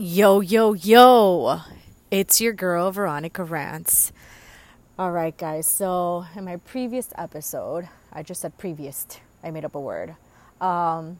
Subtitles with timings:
[0.00, 1.58] Yo, yo, yo.
[2.08, 4.12] It's your girl, Veronica Rants.
[4.96, 5.66] All right, guys.
[5.66, 9.08] So, in my previous episode, I just said previous,
[9.42, 10.14] I made up a word.
[10.60, 11.18] Um,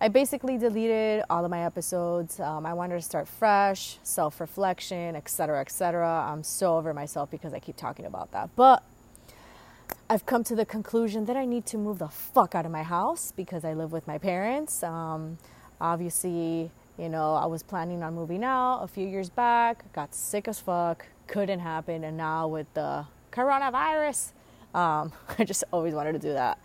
[0.00, 2.40] I basically deleted all of my episodes.
[2.40, 6.26] Um, I wanted to start fresh, self reflection, etc., etc.
[6.28, 8.50] I'm so over myself because I keep talking about that.
[8.56, 8.82] But
[10.10, 12.82] I've come to the conclusion that I need to move the fuck out of my
[12.82, 14.82] house because I live with my parents.
[14.82, 15.38] Um,
[15.80, 20.48] obviously, you know, I was planning on moving out a few years back, got sick
[20.48, 24.32] as fuck, couldn't happen, and now with the coronavirus,
[24.74, 26.58] um, I just always wanted to do that.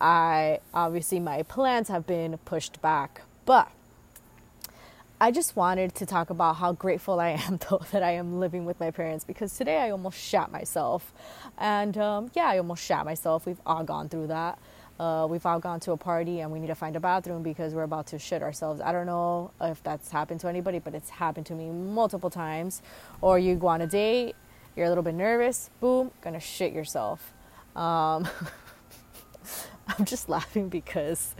[0.00, 3.70] I obviously my plans have been pushed back, but
[5.18, 8.64] I just wanted to talk about how grateful I am though that I am living
[8.66, 11.12] with my parents because today I almost shat myself,
[11.58, 13.46] and um, yeah, I almost shat myself.
[13.46, 14.58] We've all gone through that.
[14.98, 17.74] Uh, we've all gone to a party and we need to find a bathroom because
[17.74, 18.80] we're about to shit ourselves.
[18.80, 22.80] I don't know if that's happened to anybody, but it's happened to me multiple times.
[23.20, 24.36] Or you go on a date,
[24.74, 27.32] you're a little bit nervous, boom, gonna shit yourself.
[27.74, 28.26] Um,
[29.88, 31.34] I'm just laughing because,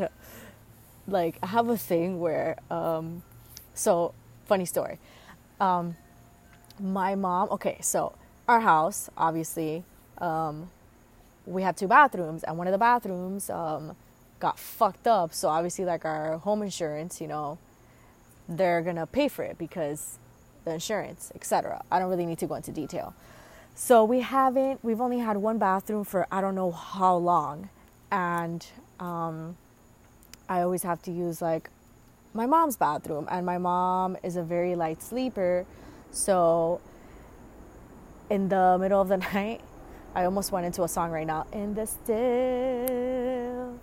[1.08, 3.22] like, I have a thing where, um,
[3.74, 4.12] so
[4.44, 4.98] funny story.
[5.60, 5.96] Um,
[6.78, 8.14] my mom, okay, so
[8.46, 9.84] our house, obviously,
[10.18, 10.70] um,
[11.46, 13.96] we had two bathrooms, and one of the bathrooms um,
[14.40, 15.32] got fucked up.
[15.32, 17.58] So obviously, like our home insurance, you know,
[18.48, 20.18] they're gonna pay for it because
[20.64, 21.82] the insurance, etc.
[21.90, 23.14] I don't really need to go into detail.
[23.74, 24.82] So we haven't.
[24.84, 27.68] We've only had one bathroom for I don't know how long,
[28.10, 28.66] and
[28.98, 29.56] um,
[30.48, 31.70] I always have to use like
[32.34, 35.64] my mom's bathroom, and my mom is a very light sleeper,
[36.10, 36.80] so
[38.28, 39.60] in the middle of the night
[40.16, 41.46] I almost went into a song right now.
[41.52, 43.78] In the still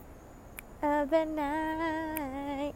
[0.82, 2.74] of the night.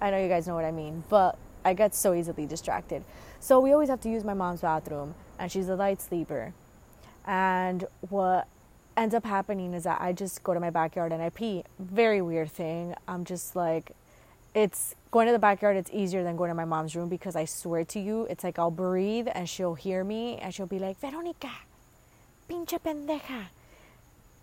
[0.00, 3.04] I know you guys know what I mean, but I get so easily distracted.
[3.38, 6.52] So we always have to use my mom's bathroom, and she's a light sleeper.
[7.24, 8.48] And what
[8.96, 11.62] ends up happening is that I just go to my backyard and I pee.
[11.78, 12.96] Very weird thing.
[13.06, 13.92] I'm just like,
[14.52, 17.44] it's going to the backyard, it's easier than going to my mom's room because I
[17.44, 20.98] swear to you, it's like I'll breathe and she'll hear me and she'll be like,
[20.98, 21.52] Veronica,
[22.46, 23.50] pinche pendeja,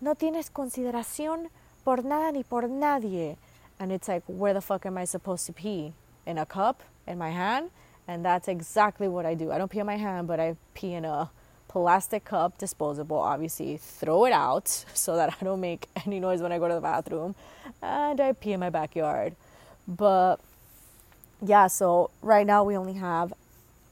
[0.00, 1.48] no tienes consideración
[1.84, 3.36] por nada ni por nadie.
[3.78, 5.94] And it's like, where the fuck am I supposed to pee?
[6.26, 6.82] In a cup?
[7.06, 7.70] In my hand?
[8.06, 9.50] And that's exactly what I do.
[9.50, 11.30] I don't pee in my hand, but I pee in a
[11.68, 13.76] plastic cup, disposable, obviously.
[13.78, 16.80] Throw it out so that I don't make any noise when I go to the
[16.80, 17.34] bathroom.
[17.82, 19.34] And I pee in my backyard.
[19.88, 20.36] But
[21.42, 23.34] yeah, so right now we only have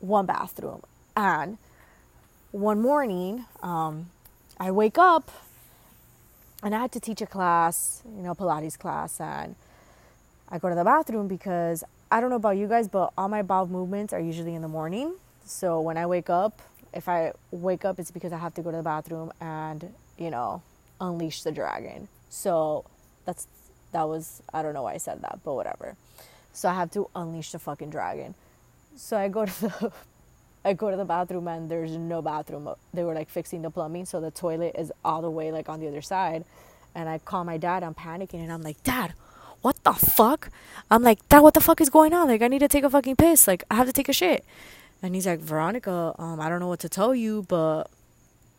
[0.00, 0.82] one bathroom.
[1.16, 1.58] And
[2.52, 4.10] one morning, um,
[4.60, 5.30] I wake up
[6.62, 9.56] and I had to teach a class, you know, Pilates class, and
[10.48, 13.42] I go to the bathroom because I don't know about you guys, but all my
[13.42, 15.14] bowel movements are usually in the morning.
[15.44, 16.60] So when I wake up,
[16.92, 20.30] if I wake up, it's because I have to go to the bathroom and, you
[20.30, 20.62] know,
[21.00, 22.06] unleash the dragon.
[22.28, 22.84] So
[23.24, 23.46] that's
[23.92, 25.96] that was I don't know why I said that, but whatever.
[26.52, 28.34] So I have to unleash the fucking dragon.
[28.94, 29.92] So I go to the
[30.64, 32.68] I go to the bathroom and there's no bathroom.
[32.94, 35.80] They were like fixing the plumbing, so the toilet is all the way like on
[35.80, 36.44] the other side.
[36.94, 37.82] And I call my dad.
[37.82, 39.14] I'm panicking, and I'm like, Dad,
[39.62, 40.50] what the fuck?
[40.90, 42.28] I'm like, Dad, what the fuck is going on?
[42.28, 43.48] Like, I need to take a fucking piss.
[43.48, 44.44] Like, I have to take a shit.
[45.02, 47.90] And he's like, Veronica, um, I don't know what to tell you, but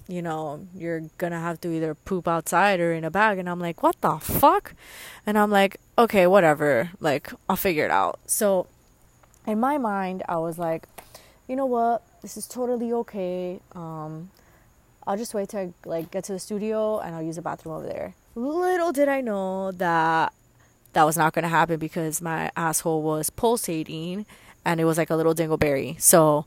[0.08, 3.38] you know, you're gonna have to either poop outside or in a bag.
[3.38, 4.74] And I'm like, what the fuck?
[5.26, 6.92] And I'm like, okay, whatever.
[7.00, 8.20] Like, I'll figure it out.
[8.26, 8.68] So,
[9.48, 10.88] in my mind, I was like,
[11.48, 13.60] you know what, this is totally okay.
[13.76, 14.30] Um,
[15.06, 17.86] I'll just wait I like get to the studio and I'll use the bathroom over
[17.86, 18.16] there.
[18.36, 20.34] Little did I know that
[20.94, 24.26] that was not going to happen because my asshole was pulsating
[24.64, 26.00] and it was like a little dingleberry.
[26.00, 26.46] So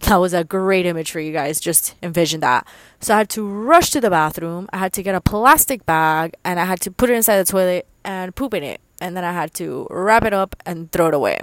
[0.00, 1.60] that was a great image for you guys.
[1.60, 2.66] Just envision that.
[3.00, 4.68] So I had to rush to the bathroom.
[4.72, 7.50] I had to get a plastic bag and I had to put it inside the
[7.50, 11.08] toilet and poop in it and then I had to wrap it up and throw
[11.08, 11.40] it away.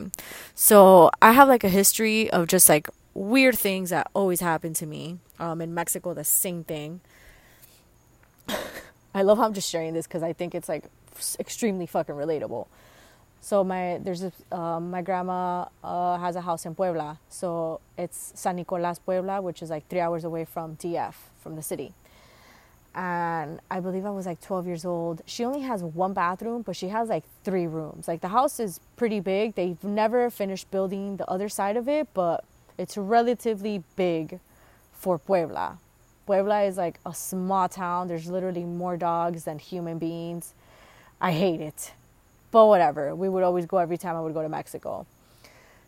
[0.56, 4.86] So I have like a history of just like weird things that always happen to
[4.86, 5.18] me.
[5.40, 7.02] Um, in Mexico, the same thing.
[9.14, 10.86] I love how I'm just sharing this because I think it's like
[11.40, 12.68] extremely fucking relatable.
[13.42, 18.34] So my there's a, uh, my grandma uh, has a house in Puebla, so it's
[18.36, 21.94] San Nicolas Puebla, which is like three hours away from DF from the city
[22.98, 25.22] and I believe I was like 12 years old.
[25.28, 28.08] She only has one bathroom, but she has like three rooms.
[28.08, 29.54] Like the house is pretty big.
[29.54, 32.44] They've never finished building the other side of it, but
[32.76, 34.40] it's relatively big
[34.92, 35.78] for Puebla.
[36.26, 38.08] Puebla is like a small town.
[38.08, 40.56] There's literally more dogs than human beings.
[41.22, 41.94] I hate it.
[42.50, 43.14] But whatever.
[43.14, 45.06] We would always go every time I would go to Mexico.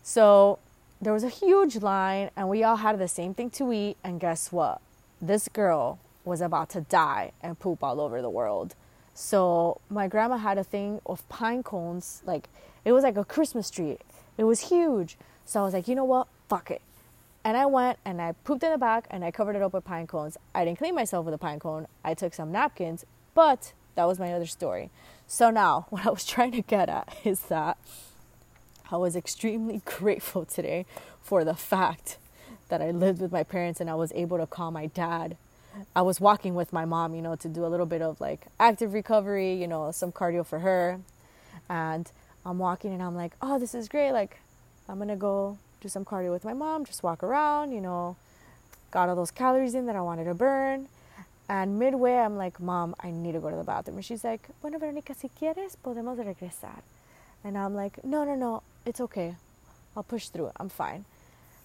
[0.04, 0.60] So
[1.00, 3.96] there was a huge line, and we all had the same thing to eat.
[4.04, 4.80] And guess what?
[5.20, 5.98] This girl
[6.30, 8.74] was about to die and poop all over the world.
[9.12, 12.48] So my grandma had a thing of pine cones, like
[12.84, 13.98] it was like a Christmas tree.
[14.38, 15.18] It was huge.
[15.44, 16.28] So I was like, you know what?
[16.48, 16.80] Fuck it.
[17.44, 19.84] And I went and I pooped in the back and I covered it up with
[19.84, 20.36] pine cones.
[20.54, 21.86] I didn't clean myself with a pine cone.
[22.04, 23.04] I took some napkins,
[23.34, 24.90] but that was my other story.
[25.26, 27.76] So now, what I was trying to get at is that
[28.90, 30.86] I was extremely grateful today
[31.20, 32.18] for the fact
[32.68, 35.36] that I lived with my parents and I was able to call my dad.
[35.94, 38.46] I was walking with my mom, you know, to do a little bit of like
[38.58, 41.00] active recovery, you know, some cardio for her.
[41.68, 42.10] And
[42.44, 44.12] I'm walking and I'm like, oh, this is great.
[44.12, 44.40] Like,
[44.88, 48.16] I'm going to go do some cardio with my mom, just walk around, you know,
[48.90, 50.88] got all those calories in that I wanted to burn.
[51.48, 53.96] And midway, I'm like, Mom, I need to go to the bathroom.
[53.96, 56.82] And she's like, Bueno, Veronica, si quieres, podemos regresar.
[57.42, 59.34] And I'm like, No, no, no, it's okay.
[59.96, 60.50] I'll push through.
[60.58, 61.04] I'm fine.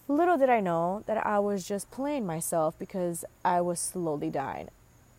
[0.08, 4.68] Little did I know that I was just playing myself because I was slowly dying.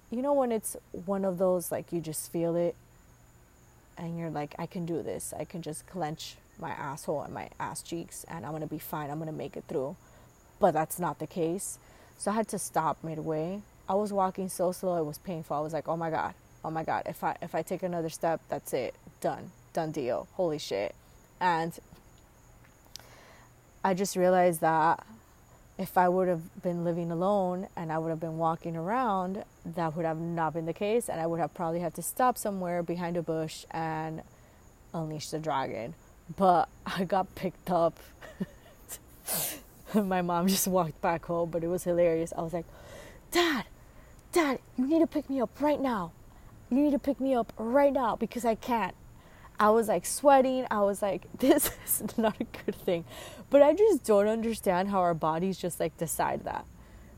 [0.10, 2.76] You know, when it's one of those, like, you just feel it
[3.98, 5.34] and you're like, I can do this.
[5.38, 9.10] I can just clench my asshole and my ass cheeks and I'm gonna be fine.
[9.10, 9.96] I'm gonna make it through.
[10.60, 11.80] But that's not the case.
[12.18, 13.62] So I had to stop midway.
[13.90, 15.56] I was walking so slow it was painful.
[15.56, 16.34] I was like, oh my god,
[16.64, 17.04] oh my god.
[17.06, 18.96] If I if I take another step, that's it.
[19.22, 19.52] Done.
[19.74, 20.28] Done deal.
[20.34, 20.96] Holy shit.
[21.40, 21.78] And
[23.88, 25.06] I just realized that
[25.78, 29.96] if I would have been living alone and I would have been walking around, that
[29.96, 32.84] would have not been the case, and I would have probably had to stop somewhere
[32.84, 34.24] behind a bush and
[34.94, 35.94] unleash the dragon
[36.36, 38.00] but I got picked up.
[39.94, 42.34] My mom just walked back home, but it was hilarious.
[42.38, 42.66] I was like,
[43.32, 43.66] Dad,
[44.32, 46.12] Dad, you need to pick me up right now.
[46.70, 48.94] You need to pick me up right now because I can't.
[49.60, 50.66] I was like sweating.
[50.70, 53.06] I was like, this is not a good thing.
[53.50, 56.66] But I just don't understand how our bodies just like decide that.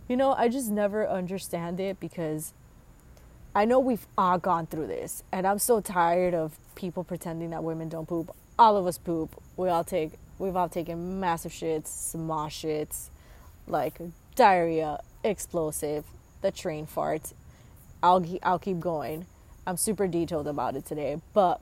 [0.08, 2.54] You know, I just never understand it because
[3.54, 5.24] I know we've all gone through this.
[5.32, 9.42] And I'm so tired of people pretending that women don't poop all of us poop.
[9.56, 13.10] We all take we've all taken massive shits, small shits,
[13.66, 14.00] like
[14.36, 16.06] diarrhea, explosive,
[16.42, 17.34] the train farts.
[18.04, 19.26] I'll I'll keep going.
[19.66, 21.62] I'm super detailed about it today, but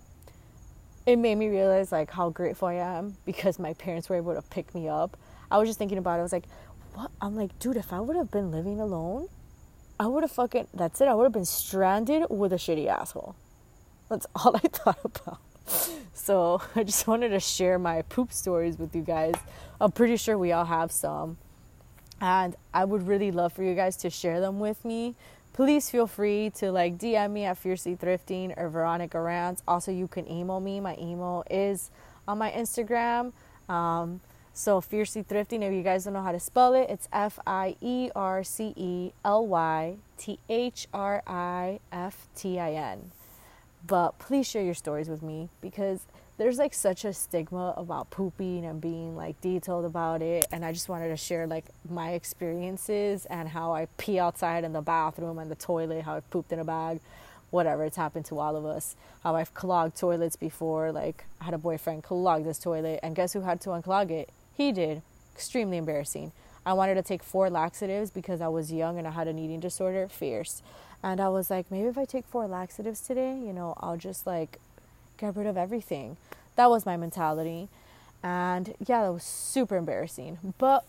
[1.08, 4.42] it made me realize like how grateful I am because my parents were able to
[4.42, 5.16] pick me up.
[5.50, 6.20] I was just thinking about it.
[6.20, 6.44] I was like,
[6.94, 7.12] what?
[7.22, 9.30] I'm like, dude, if I would have been living alone,
[9.98, 11.08] I would have fucking that's it.
[11.08, 13.38] I would have been stranded with a shitty asshole.
[14.10, 15.40] That's all I thought about.
[16.14, 19.36] So I just wanted to share my poop stories with you guys.
[19.80, 21.38] I'm pretty sure we all have some.
[22.20, 25.16] And I would really love for you guys to share them with me.
[25.58, 29.64] Please feel free to like DM me at Fiercely Thrifting or Veronica Rants.
[29.68, 30.80] Also, you can email me.
[30.80, 31.90] My email is
[32.28, 33.34] on my Instagram.
[33.68, 34.22] Um,
[34.54, 37.76] so Fiercely Thrifting, if you guys don't know how to spell it, it's F I
[37.82, 43.10] E R C E L Y T H R I F T I N.
[43.88, 46.06] But please share your stories with me because
[46.38, 50.72] there's like such a stigma about pooping and being like detailed about it and i
[50.72, 55.40] just wanted to share like my experiences and how i pee outside in the bathroom
[55.40, 57.00] and the toilet how i pooped in a bag
[57.50, 61.54] whatever it's happened to all of us how i've clogged toilets before like i had
[61.54, 64.30] a boyfriend clog this toilet and guess who had to unclog it?
[64.56, 65.02] He did.
[65.34, 66.32] Extremely embarrassing.
[66.66, 69.60] I wanted to take four laxatives because i was young and i had an eating
[69.60, 70.62] disorder fierce.
[71.04, 74.26] And I was like, maybe if I take four laxatives today, you know, I'll just
[74.26, 74.60] like
[75.18, 76.18] get rid of everything.
[76.56, 77.70] That was my mentality.
[78.24, 80.54] And yeah, that was super embarrassing.
[80.58, 80.86] But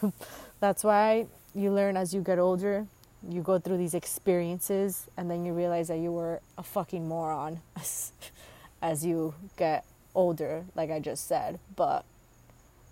[0.60, 2.86] that's why you learn as you get older.
[3.28, 7.60] You go through these experiences and then you realize that you were a fucking moron
[7.76, 8.12] as,
[8.82, 11.58] as you get older, like I just said.
[11.74, 12.04] But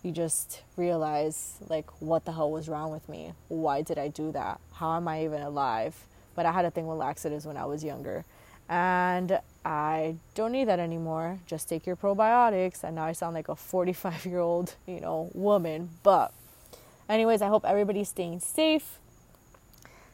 [0.03, 3.33] you just realize, like, what the hell was wrong with me?
[3.49, 4.61] Why did I do that?
[4.75, 5.97] How am I even alive?
[6.35, 8.25] But I had a thing with laxatives when I was younger.
[8.69, 11.41] And I don't need that anymore.
[11.47, 12.85] Just take your probiotics.
[12.85, 15.91] And now I sound like a 45 year old, you know, woman.
[16.03, 16.33] But,
[17.09, 18.99] anyways, I hope everybody's staying safe.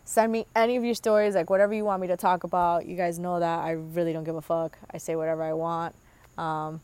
[0.04, 2.86] Send me any of your stories, like whatever you want me to talk about.
[2.86, 4.76] You guys know that I really don't give a fuck.
[4.92, 5.94] I say whatever I want.
[6.36, 6.80] Um,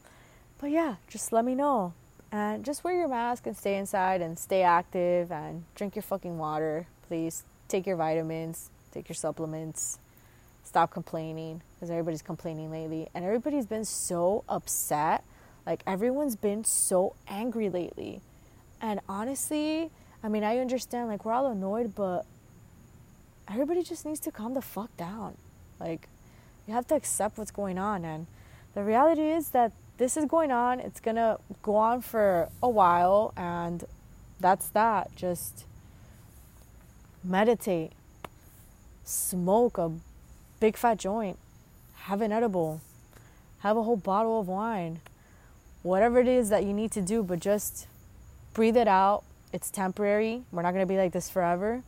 [0.58, 1.92] but yeah, just let me know.
[2.30, 6.38] And just wear your mask and stay inside and stay active and drink your fucking
[6.38, 7.44] water, please.
[7.68, 9.98] Take your vitamins, take your supplements,
[10.66, 15.24] stop complaining because everybody's complaining lately and everybody's been so upset.
[15.64, 18.20] Like everyone's been so angry lately.
[18.80, 19.90] And honestly,
[20.22, 22.26] I mean, I understand like we're all annoyed, but
[23.48, 25.36] everybody just needs to calm the fuck down.
[25.78, 26.08] Like
[26.66, 28.26] you have to accept what's going on and
[28.74, 30.80] the reality is that this is going on.
[30.80, 33.84] It's to go on for a while and
[34.40, 35.14] that's that.
[35.16, 35.64] Just
[37.24, 37.92] meditate,
[39.04, 39.92] smoke a
[40.60, 41.38] big fat joint,
[41.94, 42.80] have an edible,
[43.58, 45.00] have a whole bottle of wine,
[45.82, 47.86] whatever it is that you need to do, but just
[48.54, 49.22] breathe it out.
[49.52, 50.42] It's temporary.
[50.50, 51.82] We're not going to be like this forever.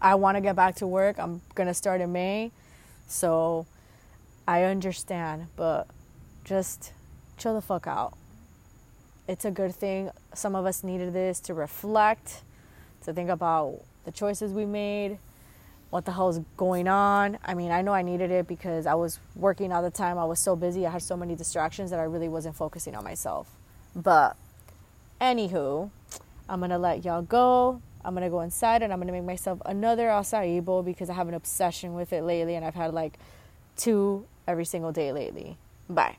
[0.00, 1.18] I want to get back to work.
[1.18, 2.50] I'm going to start in May.
[3.06, 3.66] So
[4.48, 5.86] I understand, but
[6.44, 6.92] just
[7.36, 8.16] chill the fuck out.
[9.28, 10.10] It's a good thing.
[10.34, 12.42] Some of us needed this to reflect,
[13.04, 15.18] to think about the choices we made,
[15.92, 17.36] what the hell is going on.
[17.44, 20.16] I mean, I know I needed it because I was working all the time.
[20.16, 20.86] I was so busy.
[20.86, 23.46] I had so many distractions that I really wasn't focusing on myself.
[23.94, 24.34] But,
[25.20, 25.90] anywho,
[26.48, 27.82] I'm gonna let y'all go.
[28.02, 31.28] I'm gonna go inside and I'm gonna make myself another acai bowl because I have
[31.28, 33.18] an obsession with it lately and I've had like
[33.76, 35.58] two every single day lately.
[35.90, 36.16] Bye.